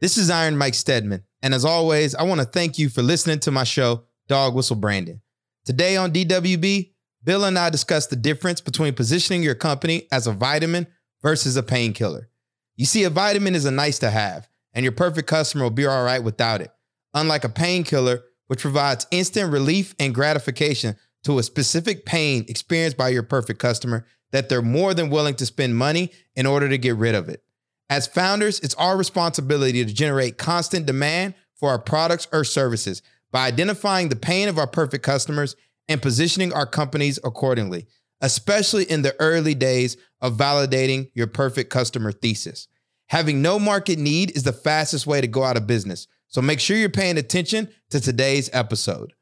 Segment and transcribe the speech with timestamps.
[0.00, 1.24] This is Iron Mike Stedman.
[1.42, 4.76] And as always, I want to thank you for listening to my show, Dog Whistle
[4.76, 5.20] Branding.
[5.64, 6.92] Today on DWB,
[7.24, 10.86] Bill and I discuss the difference between positioning your company as a vitamin
[11.20, 12.30] versus a painkiller.
[12.76, 15.86] You see, a vitamin is a nice to have, and your perfect customer will be
[15.86, 16.70] all right without it.
[17.12, 20.94] Unlike a painkiller, which provides instant relief and gratification
[21.24, 25.46] to a specific pain experienced by your perfect customer that they're more than willing to
[25.46, 27.42] spend money in order to get rid of it.
[27.90, 33.02] As founders, it's our responsibility to generate constant demand for our products or services
[33.32, 35.56] by identifying the pain of our perfect customers
[35.88, 37.86] and positioning our companies accordingly,
[38.20, 42.68] especially in the early days of validating your perfect customer thesis.
[43.06, 46.06] Having no market need is the fastest way to go out of business.
[46.26, 49.14] So make sure you're paying attention to today's episode.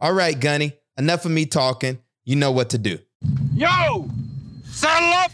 [0.00, 1.98] All right, Gunny, enough of me talking.
[2.24, 2.98] You know what to do.
[3.54, 4.08] Yo!
[4.64, 5.32] Saddle up!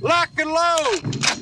[0.00, 1.33] Lock and load!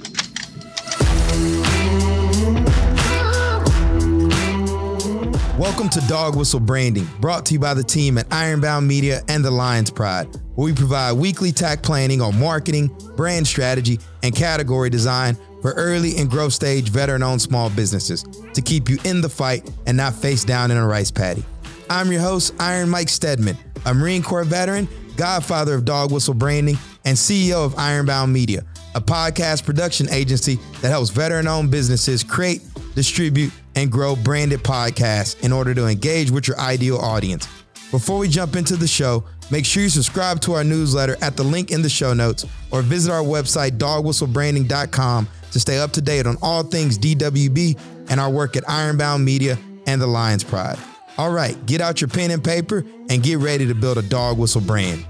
[5.63, 9.45] Welcome to Dog Whistle Branding, brought to you by the team at Ironbound Media and
[9.45, 14.91] the Lions Pride, where we provide weekly tack planning on marketing, brand strategy, and category
[14.91, 19.29] design for early and growth stage veteran owned small businesses to keep you in the
[19.29, 21.45] fight and not face down in a rice paddy.
[21.89, 26.77] I'm your host, Iron Mike Stedman, a Marine Corps veteran, godfather of Dog Whistle Branding,
[27.05, 28.65] and CEO of Ironbound Media,
[28.97, 32.63] a podcast production agency that helps veteran owned businesses create,
[32.97, 37.49] distribute, and grow branded podcasts in order to engage with your ideal audience.
[37.91, 41.43] Before we jump into the show, make sure you subscribe to our newsletter at the
[41.43, 46.27] link in the show notes or visit our website, dogwhistlebranding.com, to stay up to date
[46.27, 47.79] on all things DWB
[48.09, 50.79] and our work at Ironbound Media and the Lions Pride.
[51.19, 54.39] All right, get out your pen and paper and get ready to build a dog
[54.39, 55.05] whistle brand.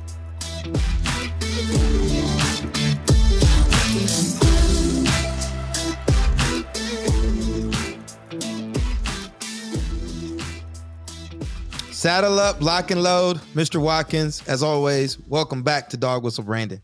[12.03, 13.37] Saddle up, lock and load.
[13.55, 13.81] Mr.
[13.81, 16.83] Watkins, as always, welcome back to Dog Whistle Branding.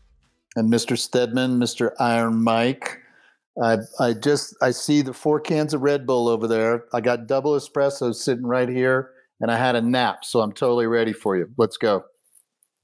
[0.55, 0.97] And Mr.
[0.97, 1.91] Stedman, Mr.
[1.99, 2.99] Iron Mike.
[3.61, 6.85] I I just I see the four cans of Red Bull over there.
[6.93, 9.11] I got double espresso sitting right here,
[9.41, 11.49] and I had a nap, so I'm totally ready for you.
[11.57, 12.05] Let's go.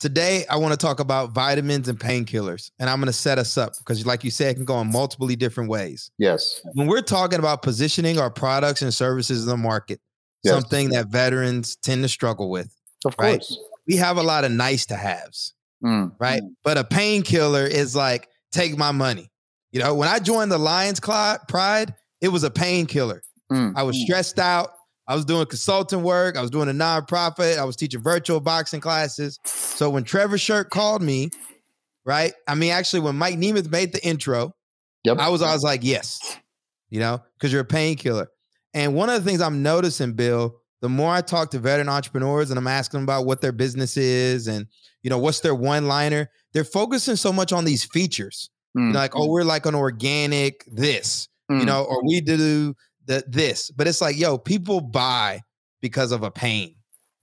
[0.02, 3.58] Today, I want to talk about vitamins and painkillers, and I'm going to set us
[3.58, 6.12] up because, like you said, it can go in multiple different ways.
[6.18, 6.60] Yes.
[6.74, 10.02] When we're talking about positioning our products and services in the market,
[10.46, 10.54] yes.
[10.54, 12.74] something that veterans tend to struggle with.
[13.04, 13.40] Of right?
[13.40, 13.60] course.
[13.88, 16.12] We have a lot of nice to haves, mm.
[16.20, 16.42] right?
[16.42, 16.56] Mm.
[16.64, 19.30] But a painkiller is like, take my money.
[19.72, 23.22] You know, when I joined the Lions Pride, it was a painkiller.
[23.52, 23.74] Mm.
[23.76, 24.06] I was mm.
[24.06, 24.70] stressed out.
[25.08, 26.38] I was doing consulting work.
[26.38, 27.60] I was doing a nonprofit.
[27.60, 29.40] I was teaching virtual boxing classes.
[29.46, 31.30] So when Trevor Shirt called me,
[32.06, 32.34] right?
[32.48, 34.56] I mean, actually, when Mike Nemeth made the intro,
[35.04, 35.18] yep.
[35.20, 36.20] I was I was like, yes,
[36.90, 38.30] you know, because you're a painkiller.
[38.76, 42.52] And one of the things I'm noticing, Bill, the more I talk to veteran entrepreneurs
[42.52, 44.68] and I'm asking them about what their business is and
[45.02, 48.50] you know what's their one liner, they're focusing so much on these features.
[48.78, 48.88] Mm.
[48.88, 51.60] You know, like, oh, we're like an organic this, mm.
[51.60, 52.76] you know, or we do
[53.06, 53.72] the this.
[53.72, 55.42] But it's like, yo, people buy
[55.82, 56.76] because of a pain,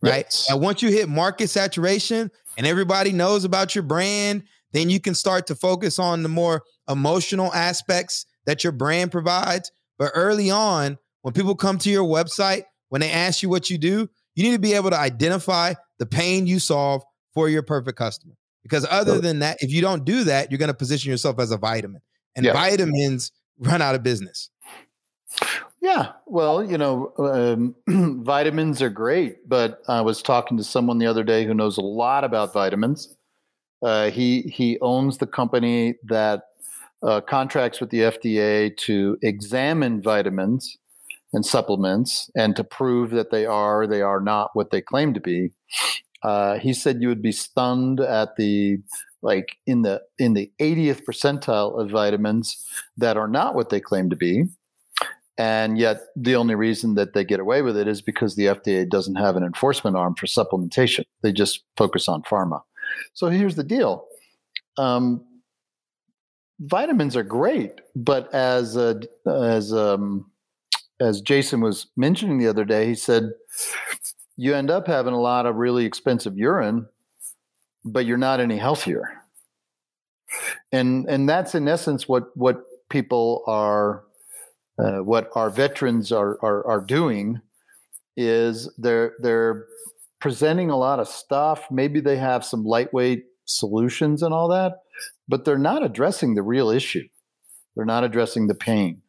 [0.03, 0.25] right?
[0.25, 0.47] Yes.
[0.51, 5.15] And once you hit market saturation and everybody knows about your brand, then you can
[5.15, 9.71] start to focus on the more emotional aspects that your brand provides.
[9.99, 13.79] But early on, when people come to your website, when they ask you what you
[13.79, 17.03] do, you need to be able to identify the pain you solve
[17.35, 18.35] for your perfect customer.
[18.63, 21.51] Because other than that, if you don't do that, you're going to position yourself as
[21.51, 22.01] a vitamin.
[22.37, 22.53] And yeah.
[22.53, 24.51] vitamins run out of business.
[25.81, 27.75] Yeah, well, you know, um,
[28.23, 31.83] vitamins are great, but I was talking to someone the other day who knows a
[31.83, 33.17] lot about vitamins.
[33.83, 36.45] Uh, he he owns the company that
[37.03, 40.79] uh, contracts with the FDA to examine vitamins
[41.33, 45.21] and supplements and to prove that they are they are not what they claim to
[45.21, 45.51] be
[46.23, 48.79] uh, he said you would be stunned at the
[49.23, 52.65] like in the in the 80th percentile of vitamins
[52.97, 54.45] that are not what they claim to be.
[55.39, 58.89] And yet the only reason that they get away with it is because the FDA
[58.89, 61.05] doesn't have an enforcement arm for supplementation.
[61.23, 62.61] They just focus on pharma.
[63.15, 64.07] So here's the deal.
[64.77, 65.25] Um,
[66.61, 70.31] vitamins are great but as a, as um,
[71.03, 73.31] as Jason was mentioning the other day, he said
[74.37, 76.87] you end up having a lot of really expensive urine,
[77.85, 79.09] but you're not any healthier.
[80.71, 84.05] And and that's in essence what what people are,
[84.79, 87.41] uh, what our veterans are, are are doing,
[88.17, 89.67] is they're they're
[90.21, 91.67] presenting a lot of stuff.
[91.71, 94.79] Maybe they have some lightweight solutions and all that,
[95.29, 97.07] but they're not addressing the real issue.
[97.75, 99.03] They're not addressing the pain.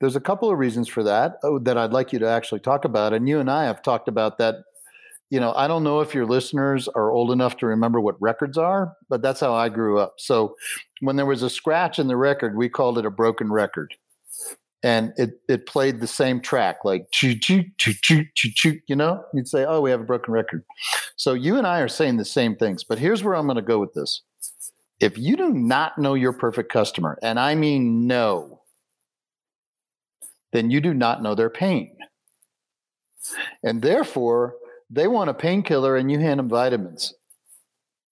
[0.00, 2.84] There's a couple of reasons for that oh, that I'd like you to actually talk
[2.84, 3.12] about.
[3.12, 4.56] And you and I have talked about that.
[5.28, 8.58] You know, I don't know if your listeners are old enough to remember what records
[8.58, 10.14] are, but that's how I grew up.
[10.18, 10.56] So
[11.00, 13.94] when there was a scratch in the record, we called it a broken record.
[14.82, 17.06] And it, it played the same track, like.
[17.22, 20.64] You know, you'd say, "Oh, we have a broken record."
[21.16, 23.62] So you and I are saying the same things, but here's where I'm going to
[23.62, 24.22] go with this.
[24.98, 28.59] If you do not know your perfect customer, and I mean know,
[30.52, 31.96] then you do not know their pain.
[33.62, 34.54] And therefore,
[34.88, 37.14] they want a painkiller and you hand them vitamins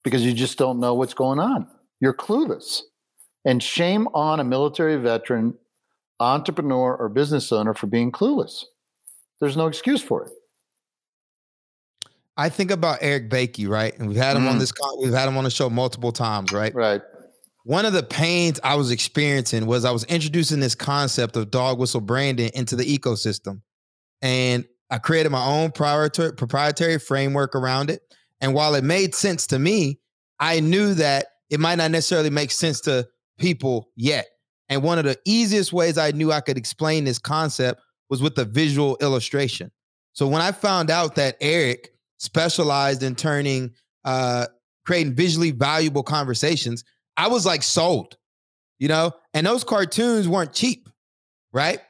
[0.04, 1.66] because you just don't know what's going on.
[2.00, 2.82] You're clueless.
[3.44, 5.54] And shame on a military veteran,
[6.20, 8.64] entrepreneur, or business owner for being clueless.
[9.40, 10.32] There's no excuse for it.
[12.36, 13.98] I think about Eric Bakey, right?
[13.98, 14.50] And we've had him mm.
[14.50, 16.72] on this we've had him on the show multiple times, right?
[16.74, 17.00] Right
[17.68, 21.78] one of the pains I was experiencing was I was introducing this concept of dog
[21.78, 23.60] whistle branding into the ecosystem.
[24.22, 28.00] And I created my own proprietary framework around it.
[28.40, 30.00] And while it made sense to me,
[30.40, 33.06] I knew that it might not necessarily make sense to
[33.38, 34.24] people yet.
[34.70, 38.38] And one of the easiest ways I knew I could explain this concept was with
[38.38, 39.70] a visual illustration.
[40.14, 43.74] So when I found out that Eric specialized in turning,
[44.06, 44.46] uh,
[44.86, 46.82] creating visually valuable conversations,
[47.18, 48.16] I was like sold,
[48.78, 50.88] you know, and those cartoons weren't cheap,
[51.52, 51.80] right?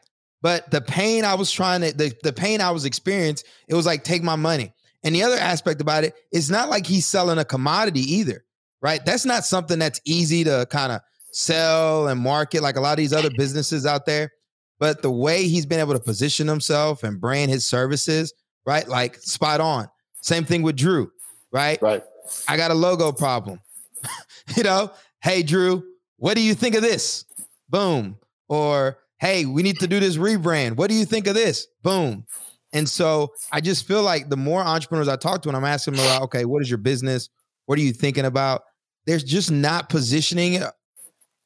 [0.40, 3.84] But the pain I was trying to, the, the pain I was experiencing, it was
[3.84, 4.72] like, take my money.
[5.04, 8.44] And the other aspect about it, it's not like he's selling a commodity either,
[8.80, 9.04] right?
[9.04, 11.02] That's not something that's easy to kind of
[11.32, 14.32] sell and market like a lot of these other businesses out there.
[14.78, 18.32] But the way he's been able to position himself and brand his services,
[18.64, 18.88] right?
[18.88, 19.88] Like spot on.
[20.22, 21.10] Same thing with Drew,
[21.52, 21.80] right?
[21.82, 22.02] Right.
[22.46, 23.60] I got a logo problem.
[24.56, 24.90] you know,
[25.22, 25.82] hey, Drew,
[26.16, 27.24] what do you think of this?
[27.68, 28.16] Boom.
[28.48, 30.76] Or, hey, we need to do this rebrand.
[30.76, 31.66] What do you think of this?
[31.82, 32.24] Boom.
[32.72, 35.94] And so I just feel like the more entrepreneurs I talk to, and I'm asking
[35.94, 37.28] them about, okay, what is your business?
[37.66, 38.62] What are you thinking about?
[39.06, 40.62] There's just not positioning.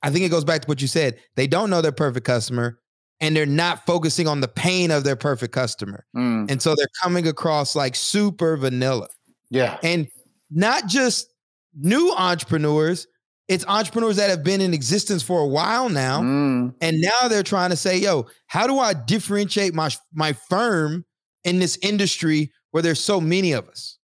[0.03, 1.19] I think it goes back to what you said.
[1.37, 2.81] They don't know their perfect customer
[3.21, 6.05] and they're not focusing on the pain of their perfect customer.
[6.17, 6.51] Mm.
[6.51, 9.09] And so they're coming across like super vanilla.
[9.49, 9.79] Yeah.
[9.85, 10.09] And
[10.51, 11.29] not just
[11.75, 13.07] new entrepreneurs,
[13.49, 16.75] it's entrepreneurs that have been in existence for a while now mm.
[16.81, 21.05] and now they're trying to say yo how do i differentiate my my firm
[21.45, 23.99] in this industry where there's so many of us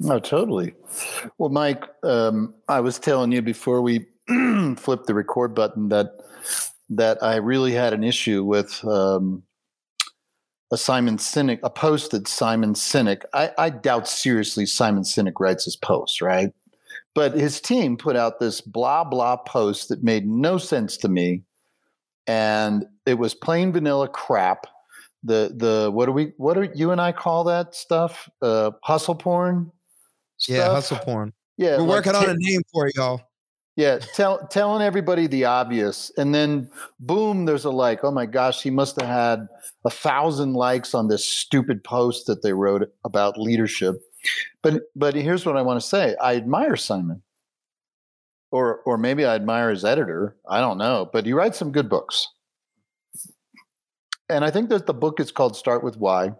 [0.00, 0.74] no totally
[1.38, 4.06] well mike um, i was telling you before we
[4.76, 6.08] flipped the record button that
[6.88, 9.42] that i really had an issue with um,
[10.72, 15.64] a Simon Sinek, a post that Simon Sinek, I, I doubt seriously Simon Sinek writes
[15.64, 16.50] his posts, right?
[17.14, 21.42] But his team put out this blah blah post that made no sense to me,
[22.26, 24.66] and it was plain vanilla crap.
[25.22, 28.28] The the what do we what do you and I call that stuff?
[28.42, 29.70] Uh, hustle porn.
[30.38, 30.56] Stuff?
[30.56, 31.32] Yeah, hustle porn.
[31.56, 33.20] Yeah, we're like working t- on a name for it, y'all.
[33.76, 36.70] Yeah, tell, telling everybody the obvious, and then
[37.00, 38.04] boom, there's a like.
[38.04, 39.48] Oh my gosh, he must have had
[39.84, 43.96] a thousand likes on this stupid post that they wrote about leadership.
[44.64, 46.16] But but here's what I want to say.
[46.20, 47.22] I admire Simon.
[48.50, 50.36] Or or maybe I admire his editor.
[50.48, 52.26] I don't know, but he writes some good books.
[54.30, 56.32] And I think that the book is called Start with Why.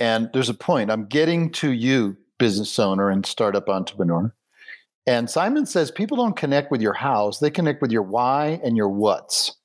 [0.00, 0.90] And there's a point.
[0.90, 4.34] I'm getting to you, business owner and startup entrepreneur.
[5.06, 8.76] And Simon says people don't connect with your hows, they connect with your why and
[8.76, 9.56] your what's.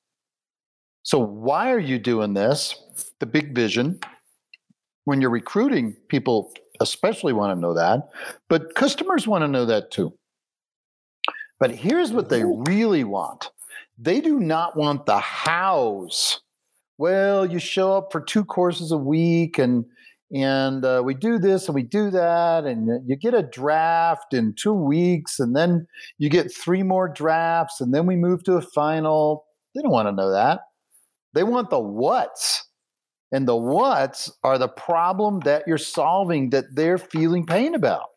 [1.02, 2.76] So, why are you doing this?
[3.18, 3.98] The big vision
[5.04, 8.08] when you're recruiting, people especially want to know that,
[8.48, 10.12] but customers want to know that too.
[11.60, 13.50] But here's what they really want.
[13.98, 16.40] They do not want the hows.
[16.98, 19.84] Well, you show up for two courses a week and
[20.32, 24.54] and uh, we do this and we do that and you get a draft in
[24.54, 25.86] two weeks and then
[26.18, 29.44] you get three more drafts and then we move to a final.
[29.74, 30.60] They don't want to know that.
[31.34, 32.64] They want the what's
[33.34, 38.10] and the what's are the problem that you're solving that they're feeling pain about.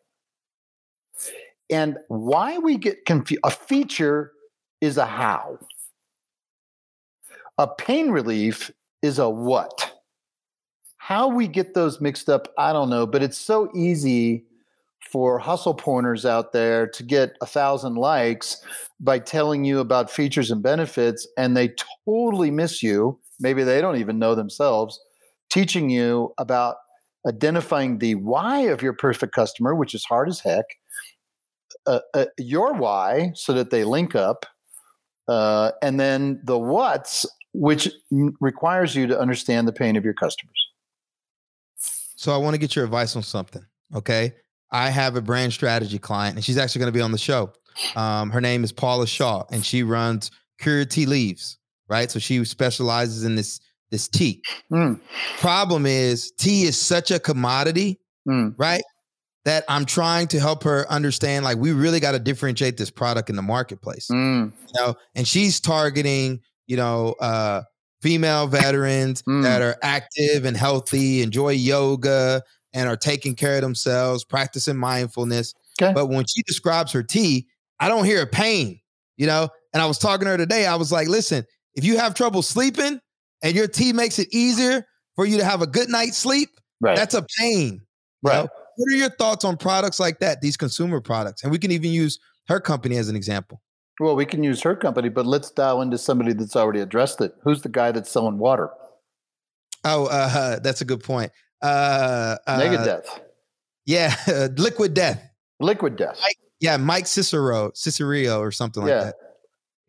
[1.68, 4.30] And why we get confused, a feature
[4.80, 5.58] is a how.
[7.58, 8.70] A pain relief
[9.02, 9.92] is a what.
[10.98, 14.44] How we get those mixed up, I don't know, but it's so easy
[15.00, 18.62] for hustle porners out there to get a thousand likes
[19.00, 21.74] by telling you about features and benefits, and they
[22.06, 23.18] totally miss you.
[23.40, 25.00] Maybe they don't even know themselves
[25.50, 26.76] teaching you about
[27.26, 30.64] identifying the why of your perfect customer, which is hard as heck,
[31.86, 34.46] uh, uh, your why so that they link up,
[35.28, 37.88] uh, and then the what's which
[38.40, 40.66] requires you to understand the pain of your customers.
[42.16, 43.64] So I want to get your advice on something.
[43.94, 44.34] Okay.
[44.70, 47.52] I have a brand strategy client, and she's actually going to be on the show.
[47.96, 52.10] Um, her name is Paula Shaw, and she runs Cure Leaves, right?
[52.10, 53.60] So she specializes in this
[53.90, 54.42] this tea.
[54.72, 55.00] Mm.
[55.38, 58.54] Problem is, tea is such a commodity, mm.
[58.58, 58.82] right?
[59.44, 61.44] That I'm trying to help her understand.
[61.44, 64.08] Like, we really got to differentiate this product in the marketplace.
[64.10, 64.52] Mm.
[64.52, 67.62] You know, and she's targeting, you know, uh,
[68.02, 69.42] female veterans mm.
[69.42, 72.42] that are active and healthy, enjoy yoga,
[72.74, 75.54] and are taking care of themselves, practicing mindfulness.
[75.80, 75.92] Okay.
[75.94, 77.46] But when she describes her tea,
[77.80, 78.80] I don't hear a pain,
[79.16, 79.48] you know?
[79.72, 80.66] And I was talking to her today.
[80.66, 83.00] I was like, listen, if you have trouble sleeping
[83.42, 86.96] and your tea makes it easier for you to have a good night's sleep, right.
[86.96, 87.80] that's a pain.
[88.22, 88.44] Right.
[88.44, 88.48] Know?
[88.76, 91.42] What are your thoughts on products like that, these consumer products?
[91.42, 93.60] And we can even use her company as an example.
[94.00, 97.34] Well, we can use her company, but let's dial into somebody that's already addressed it.
[97.42, 98.70] Who's the guy that's selling water?
[99.84, 101.32] Oh, uh, that's a good point.
[101.60, 103.20] Uh, uh, Megadeth.
[103.86, 104.14] Yeah,
[104.56, 105.28] Liquid Death.
[105.60, 106.20] Liquid Death.
[106.22, 108.94] Mike, yeah, Mike Cicero, Cicero or something yeah.
[108.94, 109.14] like that.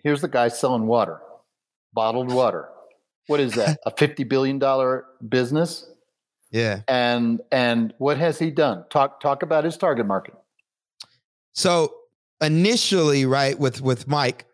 [0.02, 1.20] Here's the guy selling water,
[1.94, 2.70] bottled water.
[3.30, 3.80] What is that?
[3.86, 5.86] a fifty billion dollar business?
[6.52, 6.82] Yeah.
[6.88, 8.86] And and what has he done?
[8.90, 10.34] Talk talk about his target market.
[11.54, 11.94] So
[12.42, 14.46] initially, right, with with Mike,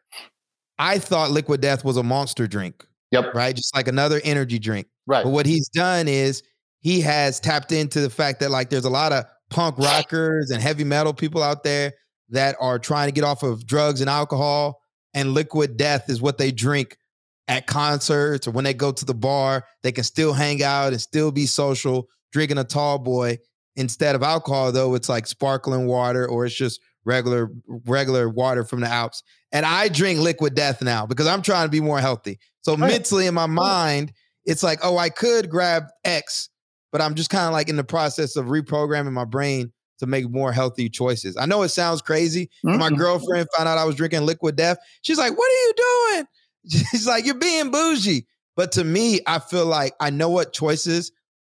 [0.78, 2.86] I thought Liquid Death was a monster drink.
[3.12, 3.34] Yep.
[3.34, 3.56] Right.
[3.56, 4.88] Just like another energy drink.
[5.08, 5.24] Right.
[5.24, 6.44] But what he's done is
[6.82, 10.62] he has tapped into the fact that like there's a lot of punk rockers and
[10.62, 11.94] heavy metal people out there
[12.30, 14.82] that are trying to get off of drugs and alcohol
[15.14, 16.98] and liquid death is what they drink
[17.48, 21.02] at concerts or when they go to the bar they can still hang out and
[21.02, 23.38] still be social drinking a tall boy
[23.76, 27.50] instead of alcohol though it's like sparkling water or it's just regular
[27.86, 29.24] regular water from the Alps.
[29.52, 32.40] And I drink liquid death now because I'm trying to be more healthy.
[32.62, 32.92] So right.
[32.92, 34.12] mentally in my mind,
[34.44, 36.50] it's like, oh, I could grab X,
[36.92, 40.30] but I'm just kind of like in the process of reprogramming my brain to make
[40.30, 41.38] more healthy choices.
[41.38, 42.50] I know it sounds crazy.
[42.66, 42.80] Mm-hmm.
[42.80, 44.78] My girlfriend found out I was drinking liquid death.
[45.04, 46.26] She's like, "What are you doing?"
[46.70, 51.12] She's like, "You're being bougie." But to me, I feel like I know what choices.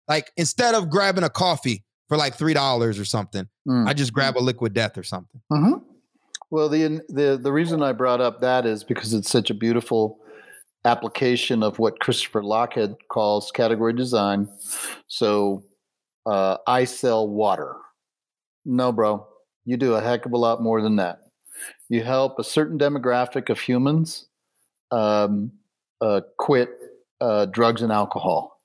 [0.08, 3.48] Like instead of grabbing a coffee, for like three dollars or something.
[3.68, 3.88] Mm.
[3.88, 5.40] I just grab a liquid death or something.
[5.54, 5.86] Mm-hmm.
[6.50, 10.20] Well, the the the reason I brought up that is because it's such a beautiful
[10.84, 14.50] application of what Christopher Lochhead calls category design.
[15.08, 15.64] So,
[16.26, 17.76] uh, I sell water.
[18.66, 19.28] No, bro,
[19.66, 21.20] you do a heck of a lot more than that.
[21.90, 24.26] You help a certain demographic of humans
[24.92, 25.52] um,
[26.02, 26.70] uh, quit
[27.22, 28.58] uh, drugs and alcohol.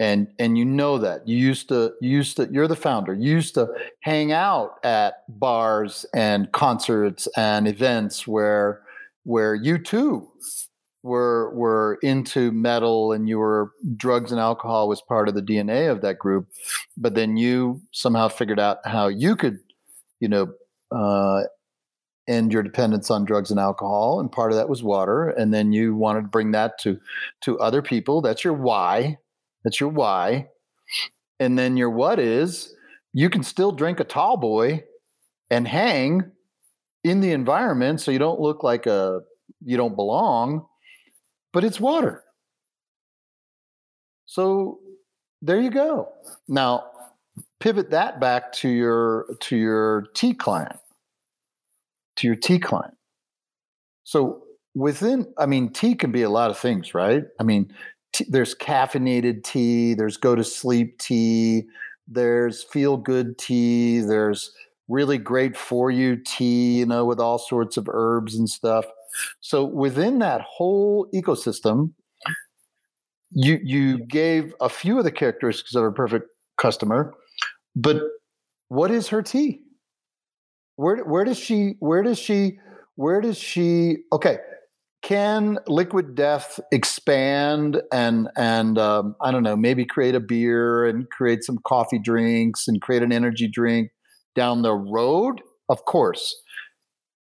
[0.00, 1.28] And and you know that.
[1.28, 3.14] You used to you used to you're the founder.
[3.14, 3.68] You used to
[4.00, 8.82] hang out at bars and concerts and events where
[9.22, 10.28] where you too
[11.04, 15.88] were were into metal and you were drugs and alcohol was part of the DNA
[15.88, 16.48] of that group.
[16.96, 19.60] But then you somehow figured out how you could
[20.18, 20.52] you know
[20.90, 21.44] uh,
[22.26, 25.72] end your dependence on drugs and alcohol and part of that was water and then
[25.72, 26.98] you wanted to bring that to
[27.42, 29.18] to other people that's your why
[29.64, 30.48] that's your why.
[31.40, 32.74] And then your what is
[33.12, 34.84] you can still drink a tall boy
[35.50, 36.30] and hang
[37.02, 39.20] in the environment so you don't look like a
[39.64, 40.66] you don't belong,
[41.52, 42.22] but it's water.
[44.26, 44.78] So
[45.42, 46.12] there you go.
[46.46, 46.84] Now
[47.60, 50.76] pivot that back to your to your tea client.
[52.16, 52.94] To your tea client.
[54.04, 54.42] So
[54.76, 57.72] within i mean tea can be a lot of things right i mean
[58.14, 61.64] t- there's caffeinated tea, there's go to sleep tea,
[62.08, 64.52] there's feel good tea, there's
[64.88, 68.84] really great for you tea, you know, with all sorts of herbs and stuff.
[69.40, 71.92] So within that whole ecosystem,
[73.30, 77.14] you you gave a few of the characteristics of a perfect customer,
[77.74, 78.00] but
[78.68, 79.60] what is her tea?
[80.76, 82.58] Where where does she where does she
[82.96, 84.38] where does she okay.
[85.02, 91.10] Can liquid death expand and and um, i don't know maybe create a beer and
[91.10, 93.90] create some coffee drinks and create an energy drink
[94.34, 95.42] down the road?
[95.68, 96.34] Of course.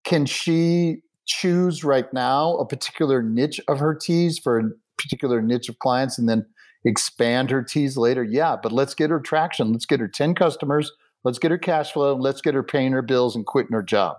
[0.04, 5.68] Can she choose right now a particular niche of her teas for a particular niche
[5.68, 6.46] of clients and then
[6.84, 8.22] expand her teas later?
[8.22, 9.72] Yeah but let's get her traction.
[9.72, 10.92] Let's get her 10 customers
[11.24, 14.16] let's get her cash flow let's get her paying her bills and quitting her job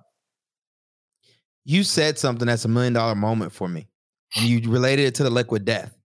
[1.66, 3.88] you said something that's a million dollar moment for me.
[4.36, 5.96] And you related it to the liquid death.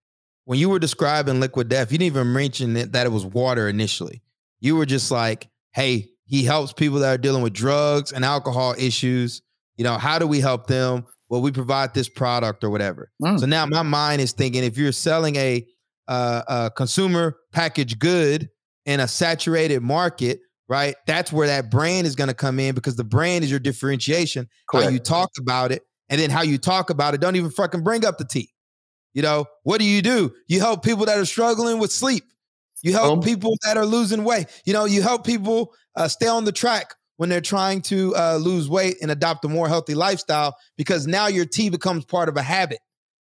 [0.45, 3.69] When you were describing liquid death, you didn't even mention it, that it was water
[3.69, 4.23] initially.
[4.61, 8.75] You were just like, hey, he helps people that are dealing with drugs and alcohol
[8.79, 9.43] issues.
[9.77, 11.07] You know, how do we help them?
[11.31, 13.11] well, we provide this product or whatever.
[13.23, 13.39] Mm.
[13.39, 15.67] So now my mind is thinking if you're selling a,
[16.07, 18.49] uh, a consumer packaged good
[18.87, 20.95] in a saturated market, right?
[21.07, 24.49] That's where that brand is going to come in because the brand is your differentiation.
[24.69, 24.85] Correct.
[24.85, 27.21] How you talk about it, and then how you talk about it.
[27.21, 28.51] Don't even fucking bring up the tea.
[29.15, 30.33] You know what do you do?
[30.47, 32.25] You help people that are struggling with sleep.
[32.83, 34.47] You help people that are losing weight.
[34.65, 38.37] You know, you help people uh, stay on the track when they're trying to uh,
[38.37, 42.37] lose weight and adopt a more healthy lifestyle because now your tea becomes part of
[42.37, 42.79] a habit.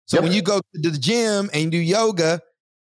[0.06, 0.24] So yep.
[0.24, 2.40] when you go to the gym and you do yoga,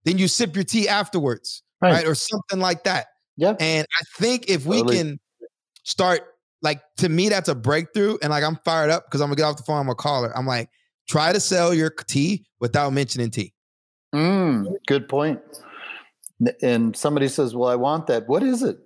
[0.03, 1.93] then you sip your tea afterwards, right?
[1.93, 2.05] right?
[2.05, 3.07] Or something like that.
[3.37, 3.55] Yeah.
[3.59, 4.97] And I think if we totally.
[4.97, 5.19] can
[5.83, 6.21] start,
[6.61, 8.17] like, to me, that's a breakthrough.
[8.21, 9.77] And like, I'm fired up because I'm gonna get off the phone.
[9.77, 10.35] I'm gonna call her.
[10.35, 10.69] I'm like,
[11.07, 13.53] try to sell your tea without mentioning tea.
[14.13, 15.39] Mm, good point.
[16.61, 18.27] And somebody says, Well, I want that.
[18.27, 18.77] What is it?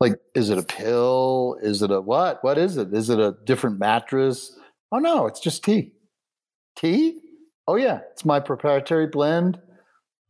[0.00, 1.58] Like, is it a pill?
[1.62, 2.42] Is it a what?
[2.44, 2.94] What is it?
[2.94, 4.56] Is it a different mattress?
[4.92, 5.92] Oh, no, it's just tea.
[6.76, 7.18] Tea?
[7.66, 9.60] Oh, yeah, it's my proprietary blend.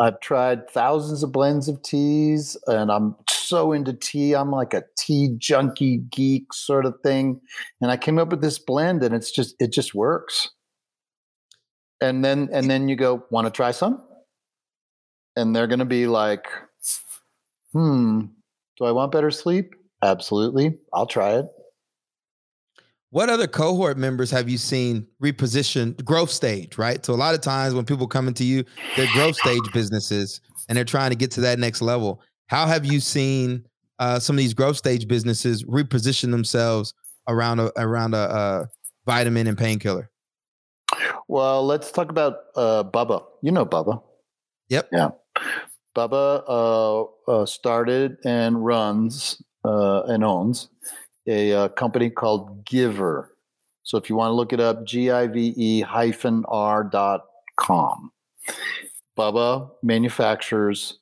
[0.00, 4.35] I've tried thousands of blends of teas and I'm so into tea.
[4.35, 7.40] I'm like a tea junkie geek sort of thing.
[7.81, 10.50] And I came up with this blend and it's just, it just works.
[12.00, 14.05] And then, and then you go, want to try some?
[15.35, 16.47] And they're going to be like,
[17.73, 18.21] hmm,
[18.76, 19.75] do I want better sleep?
[20.02, 20.78] Absolutely.
[20.93, 21.47] I'll try it.
[23.11, 27.05] What other cohort members have you seen reposition growth stage, right?
[27.05, 28.65] So a lot of times when people come into you,
[28.97, 32.21] they're growth stage businesses and they're trying to get to that next level.
[32.49, 33.65] How have you seen
[33.99, 36.93] uh, some of these growth stage businesses reposition themselves
[37.29, 38.69] around a around a, a
[39.07, 40.11] vitamin and painkiller?
[41.29, 43.25] Well, let's talk about uh, Bubba.
[43.43, 44.03] You know Bubba.
[44.69, 44.88] Yep.
[44.93, 45.11] Yeah.
[45.97, 50.69] Bubba uh, uh, started and runs uh, and owns
[51.28, 53.28] a, uh, company called Give'r.
[53.82, 57.25] So if you want to look it up, G I V E hyphen R dot
[57.58, 58.12] com.
[59.16, 60.99] Bubba manufactures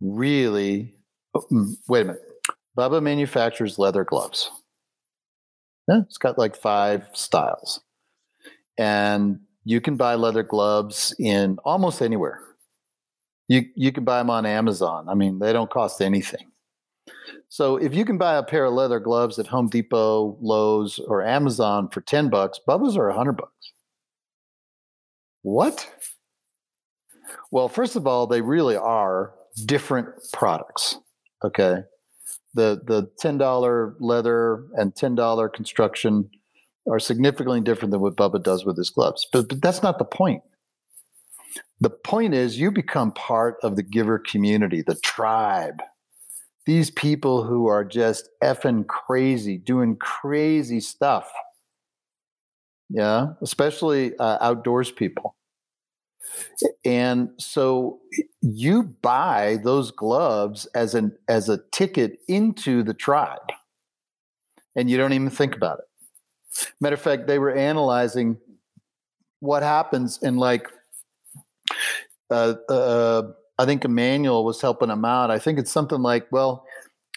[0.00, 0.94] really,
[1.34, 2.22] oh, mm, wait a minute.
[2.76, 4.50] Bubba manufactures leather gloves.
[5.88, 7.80] Yeah, it's got like five styles.
[8.78, 12.40] And you can buy leather gloves in almost anywhere
[13.48, 15.08] you you can buy them on Amazon.
[15.08, 16.46] I mean, they don't cost anything.
[17.48, 21.24] So if you can buy a pair of leather gloves at Home Depot, Lowe's, or
[21.24, 23.72] Amazon for 10 bucks, Bubba's are 100 bucks.
[25.42, 25.88] What?
[27.50, 29.32] Well, first of all, they really are
[29.64, 30.96] different products.
[31.44, 31.82] Okay.
[32.54, 36.30] The the $10 leather and $10 construction
[36.90, 39.26] are significantly different than what Bubba does with his gloves.
[39.32, 40.42] But, but that's not the point.
[41.80, 45.80] The point is, you become part of the Give'r community, the tribe.
[46.68, 51.32] These people who are just effing crazy, doing crazy stuff.
[52.90, 55.34] Yeah, especially uh, outdoors people.
[56.84, 58.00] And so
[58.42, 63.48] you buy those gloves as an as a ticket into the tribe,
[64.76, 66.66] and you don't even think about it.
[66.82, 68.36] Matter of fact, they were analyzing
[69.40, 70.68] what happens in like
[72.30, 73.22] uh, uh,
[73.58, 75.30] I think Emmanuel was helping him out.
[75.30, 76.64] I think it's something like, well,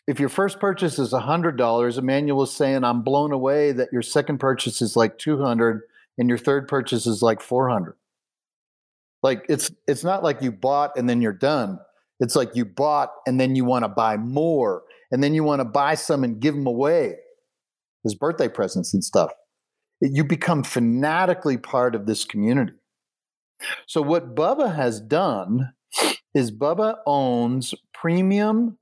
[0.07, 4.39] if your first purchase is $100, Emmanuel was saying, I'm blown away that your second
[4.39, 5.81] purchase is like 200
[6.17, 7.95] and your third purchase is like 400.
[9.23, 11.79] Like it's it's not like you bought and then you're done.
[12.19, 15.59] It's like you bought and then you want to buy more and then you want
[15.59, 17.15] to buy some and give them away
[18.03, 19.31] as birthday presents and stuff.
[20.01, 22.73] You become fanatically part of this community.
[23.85, 25.73] So what Bubba has done
[26.33, 28.77] is Bubba owns premium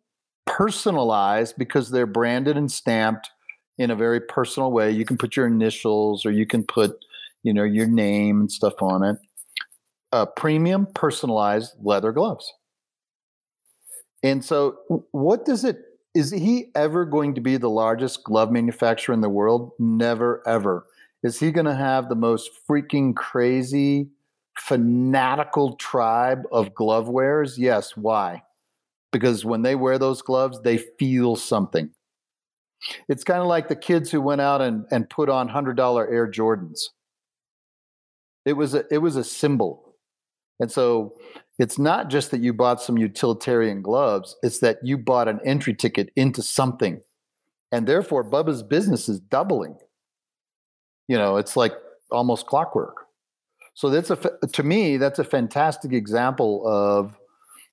[0.46, 3.30] personalized because they're branded and stamped
[3.78, 4.92] in a very personal way.
[4.92, 7.06] You can put your initials or you can put,
[7.44, 9.18] you know, your name and stuff on it.
[10.12, 12.52] Uh, premium personalized leather gloves.
[14.24, 14.80] And so
[15.12, 19.30] what does it is he ever going to be the largest glove manufacturer in the
[19.30, 19.72] world?
[19.78, 20.86] Never ever.
[21.24, 24.10] Is he going to have the most freaking crazy
[24.58, 27.58] fanatical tribe of glove wearers?
[27.58, 27.96] Yes.
[27.96, 28.44] Why?
[29.12, 31.90] Because when they wear those gloves, they feel something.
[33.08, 36.32] It's kind of like the kids who went out and, and put on $100 Air
[36.32, 36.90] Jordans.
[38.46, 39.96] It was a, it was a symbol.
[40.60, 41.16] And so
[41.58, 45.74] it's not just that you bought some utilitarian gloves, it's that you bought an entry
[45.74, 47.02] ticket into something.
[47.72, 49.78] And therefore, Bubba's business is doubling.
[51.08, 51.74] You know, it's like
[52.12, 53.06] almost clockwork.
[53.80, 57.18] So that's a to me that's a fantastic example of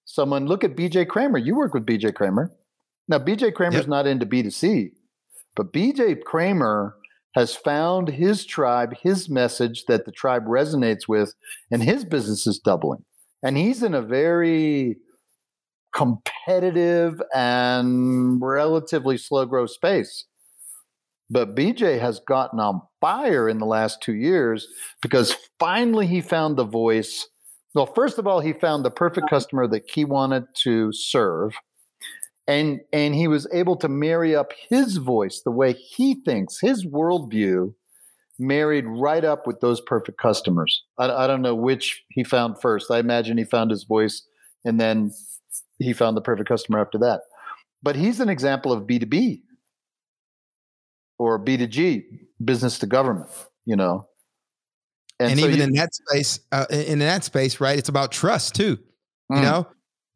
[0.04, 0.46] someone.
[0.46, 1.36] Look at BJ Kramer.
[1.36, 2.52] You work with BJ Kramer.
[3.08, 3.88] Now BJ Kramer's yep.
[3.88, 4.92] not into B2C,
[5.56, 6.94] but BJ Kramer
[7.34, 11.34] has found his tribe, his message that the tribe resonates with,
[11.72, 13.04] and his business is doubling.
[13.42, 14.98] And he's in a very
[15.92, 20.26] competitive and relatively slow growth space.
[21.28, 24.68] But BJ has gotten on fire in the last two years
[25.02, 27.28] because finally he found the voice.
[27.74, 29.36] Well, first of all, he found the perfect uh-huh.
[29.36, 31.54] customer that he wanted to serve.
[32.48, 36.86] And and he was able to marry up his voice the way he thinks his
[36.86, 37.74] worldview
[38.38, 40.84] married right up with those perfect customers.
[40.98, 42.90] I, I, don't know which he found first.
[42.90, 44.22] I imagine he found his voice
[44.64, 45.10] and then
[45.78, 47.22] he found the perfect customer after that.
[47.82, 49.40] But he's an example of b2b
[51.18, 52.02] or b2g
[52.44, 53.30] business to government
[53.64, 54.06] you know
[55.18, 58.12] and, and so even you, in that space uh, in that space right it's about
[58.12, 58.78] trust too
[59.30, 59.42] you mm.
[59.42, 59.66] know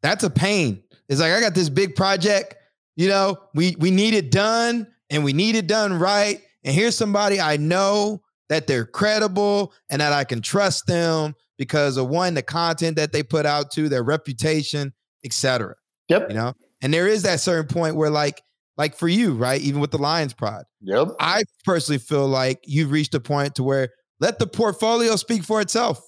[0.01, 2.55] that's a pain it's like I got this big project,
[2.95, 6.41] you know, we we need it done and we need it done right.
[6.63, 11.97] And here's somebody I know that they're credible and that I can trust them because
[11.97, 14.93] of one, the content that they put out to, their reputation,
[15.25, 15.75] etc.
[16.07, 16.29] Yep.
[16.29, 18.41] You know, and there is that certain point where like
[18.77, 19.59] like for you, right?
[19.59, 20.63] Even with the Lions Pride.
[20.79, 21.09] Yep.
[21.19, 23.89] I personally feel like you've reached a point to where
[24.21, 26.01] let the portfolio speak for itself.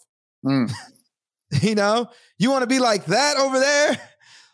[0.45, 0.71] Mm.
[1.61, 3.99] you know, you want to be like that over there?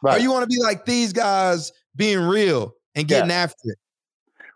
[0.01, 0.17] Right.
[0.17, 3.43] Or you want to be like these guys being real and getting yeah.
[3.43, 3.77] after it?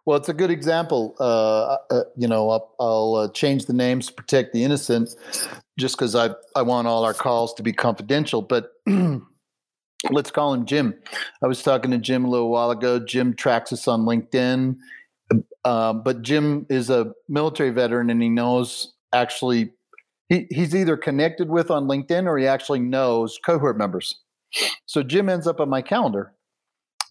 [0.05, 1.15] Well, it's a good example.
[1.19, 5.15] Uh, uh, you know, I'll, I'll uh, change the names to protect the innocent,
[5.79, 8.41] just because I I want all our calls to be confidential.
[8.41, 8.71] But
[10.11, 10.93] let's call him Jim.
[11.41, 12.99] I was talking to Jim a little while ago.
[12.99, 14.75] Jim tracks us on LinkedIn,
[15.65, 19.71] um, but Jim is a military veteran, and he knows actually
[20.29, 24.19] he, he's either connected with on LinkedIn or he actually knows cohort members.
[24.85, 26.33] So Jim ends up on my calendar.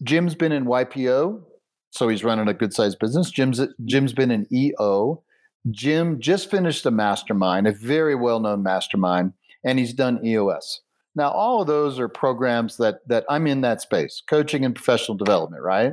[0.03, 1.43] Jim's been in YPO,
[1.91, 3.31] so he's running a good sized business.
[3.31, 5.23] Jim's Jim's been in EO.
[5.71, 9.33] Jim just finished a mastermind, a very well known mastermind,
[9.65, 10.81] and he's done EOS.
[11.15, 15.17] Now, all of those are programs that that I'm in that space, coaching and professional
[15.17, 15.93] development, right?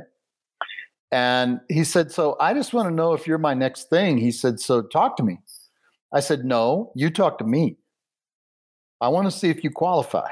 [1.12, 4.18] And he said, So I just want to know if you're my next thing.
[4.18, 5.38] He said, So talk to me.
[6.12, 7.76] I said, No, you talk to me.
[9.00, 10.30] I want to see if you qualify.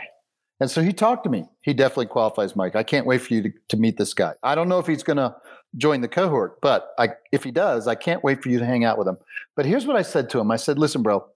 [0.60, 1.46] And so he talked to me.
[1.62, 2.74] He definitely qualifies, Mike.
[2.74, 4.32] I can't wait for you to, to meet this guy.
[4.42, 5.34] I don't know if he's going to
[5.76, 8.84] join the cohort, but I, if he does, I can't wait for you to hang
[8.84, 9.18] out with him.
[9.54, 11.26] But here's what I said to him I said, listen, bro,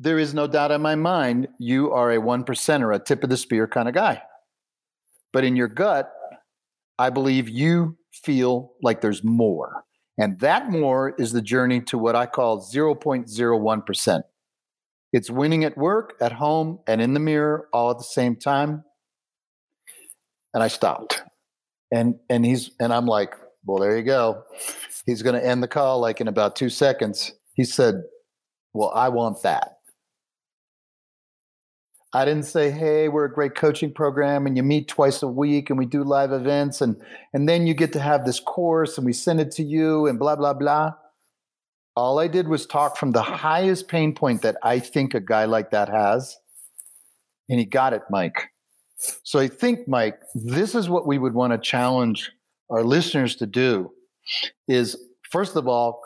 [0.00, 3.30] there is no doubt in my mind you are a one percenter, a tip of
[3.30, 4.22] the spear kind of guy.
[5.32, 6.10] But in your gut,
[6.98, 9.84] I believe you feel like there's more.
[10.18, 14.22] And that more is the journey to what I call 0.01%.
[15.12, 18.82] It's winning at work, at home, and in the mirror all at the same time.
[20.52, 21.22] And I stopped.
[21.90, 23.34] And and he's and I'm like,
[23.64, 24.42] well, there you go.
[25.06, 27.32] He's gonna end the call like in about two seconds.
[27.54, 28.02] He said,
[28.74, 29.77] Well, I want that.
[32.14, 35.68] I didn't say, "Hey, we're a great coaching program, and you meet twice a week,
[35.68, 37.00] and we do live events, and
[37.34, 40.18] and then you get to have this course, and we send it to you, and
[40.18, 40.94] blah blah blah."
[41.96, 45.46] All I did was talk from the highest pain point that I think a guy
[45.46, 46.36] like that has.
[47.48, 48.50] And he got it, Mike.
[49.24, 52.30] So I think, Mike, this is what we would want to challenge
[52.70, 53.90] our listeners to do
[54.68, 54.96] is
[55.30, 56.00] first of all,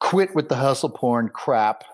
[0.00, 1.84] quit with the hustle porn crap.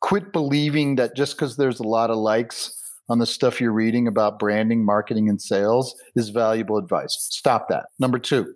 [0.00, 4.06] Quit believing that just because there's a lot of likes on the stuff you're reading
[4.06, 7.16] about branding, marketing, and sales is valuable advice.
[7.30, 7.86] Stop that.
[7.98, 8.54] Number two,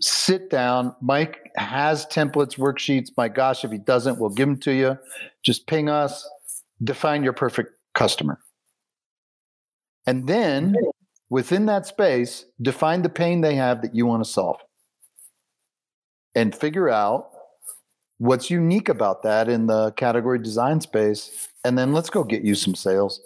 [0.00, 0.94] sit down.
[1.00, 3.10] Mike has templates, worksheets.
[3.16, 4.98] My gosh, if he doesn't, we'll give them to you.
[5.44, 6.28] Just ping us,
[6.82, 8.40] define your perfect customer.
[10.06, 10.76] And then
[11.30, 14.60] within that space, define the pain they have that you want to solve.
[16.34, 17.30] And figure out
[18.18, 21.48] what's unique about that in the category design space.
[21.64, 23.20] And then let's go get you some sales.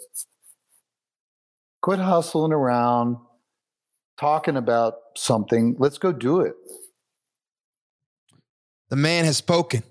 [1.81, 3.17] Quit hustling around
[4.19, 6.53] talking about something, let's go do it.
[8.89, 9.83] The man has spoken.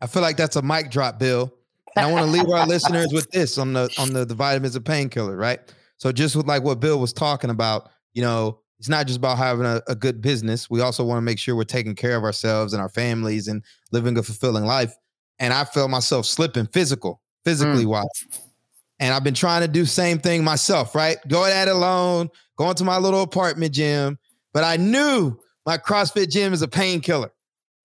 [0.00, 1.52] I feel like that's a mic drop, Bill.
[1.94, 4.76] And I want to leave our listeners with this on the on the, the vitamins
[4.76, 5.60] of painkiller, right?
[5.98, 9.38] So just with like what Bill was talking about, you know, it's not just about
[9.38, 10.68] having a, a good business.
[10.68, 13.62] We also want to make sure we're taking care of ourselves and our families and
[13.92, 14.94] living a fulfilling life.
[15.38, 17.90] And I felt myself slipping physical, physically mm.
[17.90, 18.42] wise.
[18.98, 21.18] And I've been trying to do same thing myself, right?
[21.28, 24.18] Go at it alone, going to my little apartment gym.
[24.52, 27.30] But I knew my CrossFit gym is a painkiller.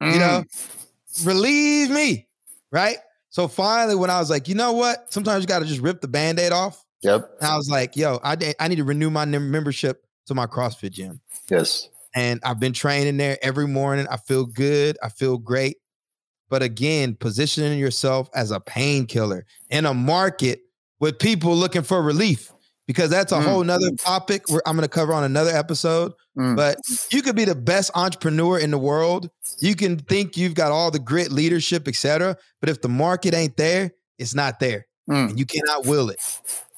[0.02, 0.14] Mm.
[0.14, 1.28] You know, mm.
[1.28, 2.28] relieve me,
[2.72, 2.98] right?
[3.30, 5.12] So finally, when I was like, you know what?
[5.14, 6.84] Sometimes you got to just rip the band-aid off.
[7.02, 7.30] Yep.
[7.40, 10.92] And I was like, yo, I, I need to renew my membership to my CrossFit
[10.92, 11.22] gym.
[11.50, 11.90] Yes.
[12.14, 14.08] And I've been training there every morning.
[14.12, 14.98] I feel good.
[15.02, 15.78] I feel great.
[16.50, 20.60] But again, positioning yourself as a painkiller in a market
[21.00, 22.52] with people looking for relief,
[22.88, 23.44] because that's a mm.
[23.44, 26.12] whole nother topic I'm going to cover on another episode.
[26.38, 26.58] Mm.
[26.58, 26.78] But
[27.10, 29.30] you could be the best entrepreneur in the world.
[29.60, 32.36] You can think you've got all the grit, leadership, etc.
[32.60, 34.88] But if the market ain't there, it's not there.
[35.10, 35.30] Mm.
[35.30, 36.20] And you cannot will it.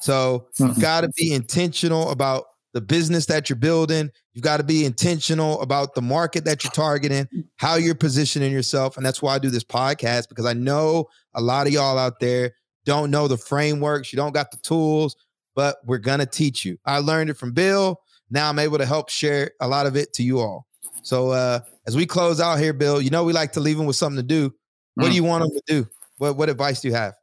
[0.02, 4.10] So you've got to be intentional about the business that you're building.
[4.34, 8.98] You've got to be intentional about the market that you're targeting, how you're positioning yourself.
[8.98, 12.20] And that's why I do this podcast because I know a lot of y'all out
[12.20, 12.54] there
[12.86, 15.16] don't know the frameworks, you don't got the tools,
[15.56, 16.78] but we're going to teach you.
[16.86, 18.02] I learned it from Bill.
[18.30, 20.66] Now I'm able to help share a lot of it to you all.
[21.04, 23.86] So uh, as we close out here, Bill, you know we like to leave them
[23.86, 24.54] with something to do.
[24.96, 25.10] What mm.
[25.10, 25.90] do you want them to do?
[26.18, 27.14] What what advice do you have?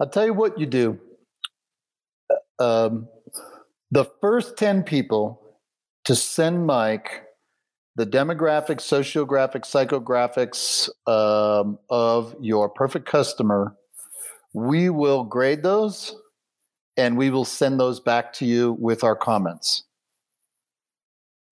[0.00, 1.00] I'll tell you what you do.
[2.58, 3.08] Uh, um,
[3.94, 5.40] the first 10 people
[6.04, 7.22] to send Mike
[7.94, 13.76] the demographics, sociographics, psychographics um, of your perfect customer,
[14.52, 16.16] we will grade those
[16.96, 19.84] and we will send those back to you with our comments.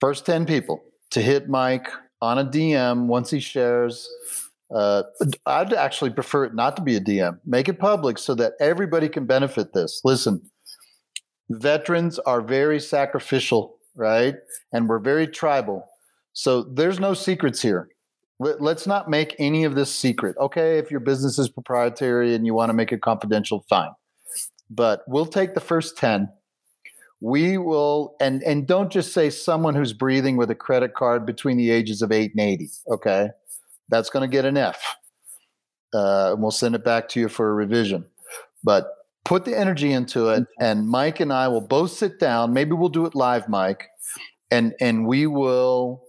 [0.00, 1.88] First 10 people to hit Mike
[2.20, 4.08] on a DM once he shares.
[4.74, 5.04] Uh,
[5.46, 7.38] I'd actually prefer it not to be a DM.
[7.46, 10.00] Make it public so that everybody can benefit this.
[10.02, 10.42] Listen,
[11.60, 14.36] veterans are very sacrificial, right?
[14.72, 15.86] And we're very tribal.
[16.32, 17.88] So there's no secrets here.
[18.38, 20.36] Let's not make any of this secret.
[20.38, 23.90] Okay, if your business is proprietary and you want to make it confidential, fine.
[24.68, 26.28] But we'll take the first 10.
[27.20, 31.56] We will and and don't just say someone who's breathing with a credit card between
[31.56, 33.28] the ages of 8 and 80, okay?
[33.90, 34.82] That's going to get an F.
[35.94, 38.06] Uh, and we'll send it back to you for a revision.
[38.64, 38.88] But
[39.24, 40.64] put the energy into it mm-hmm.
[40.64, 42.52] and mike and i will both sit down.
[42.52, 43.88] Maybe we'll do it live mike
[44.50, 46.02] and and we will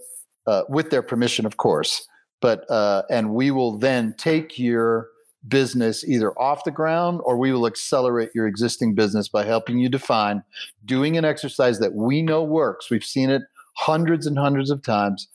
[0.47, 2.07] uh, with their permission of course
[2.43, 5.07] but uh, and we will then take your
[5.47, 9.87] business either off the ground or we will accelerate your existing business by helping you
[9.87, 10.43] define
[10.83, 12.89] doing an exercise that we know works.
[12.89, 13.43] We've seen it
[13.77, 15.27] hundreds and hundreds of times.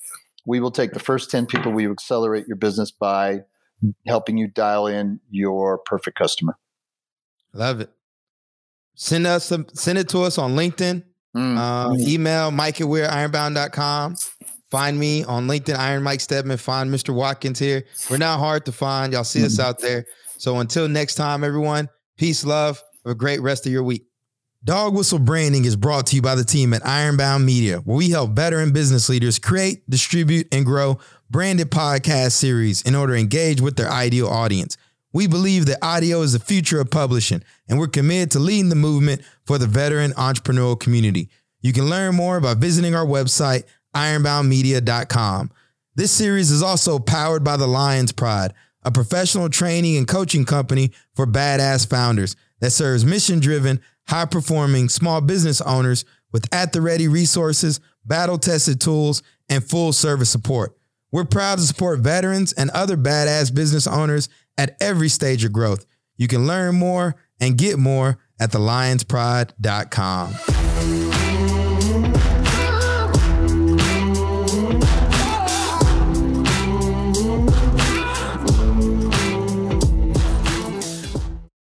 [0.46, 3.40] We will take the first 10 people we accelerate your business by
[4.06, 6.56] helping you dial in your perfect customer
[7.52, 7.90] Love it.
[8.94, 11.04] Send us some, send it to us on LinkedIn.
[11.37, 11.56] Mm.
[11.56, 14.16] Uh, email Mike at we're ironbound.com.
[14.70, 16.58] Find me on LinkedIn, Iron Mike Stedman.
[16.58, 17.14] Find Mr.
[17.14, 17.84] Watkins here.
[18.11, 19.12] We're not hard to find.
[19.12, 19.46] Y'all see mm.
[19.46, 20.04] us out there.
[20.37, 22.82] So until next time, everyone, peace, love.
[23.04, 24.04] Have a great rest of your week.
[24.64, 28.11] Dog Whistle Branding is brought to you by the team at Ironbound Media, where we
[28.11, 30.98] help veteran business leaders create, distribute, and grow
[31.30, 34.76] branded podcast series in order to engage with their ideal audience.
[35.12, 38.74] We believe that audio is the future of publishing, and we're committed to leading the
[38.74, 41.30] movement for the veteran entrepreneurial community.
[41.62, 43.64] You can learn more by visiting our website,
[43.96, 45.50] ironboundmedia.com.
[45.94, 50.92] This series is also powered by the Lions Pride, a professional training and coaching company
[51.16, 56.80] for badass founders that serves mission driven, high performing small business owners with at the
[56.80, 60.76] ready resources, battle tested tools, and full service support.
[61.10, 65.86] We're proud to support veterans and other badass business owners at every stage of growth.
[66.16, 71.17] You can learn more and get more at thelionspride.com.